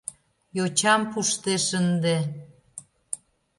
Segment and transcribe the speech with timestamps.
[0.57, 2.17] Йочам пуштеш ынде...